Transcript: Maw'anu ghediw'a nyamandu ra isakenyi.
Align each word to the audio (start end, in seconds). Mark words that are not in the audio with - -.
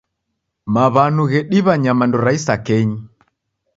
Maw'anu 0.73 1.23
ghediw'a 1.31 1.73
nyamandu 1.83 2.17
ra 2.25 2.31
isakenyi. 2.37 2.97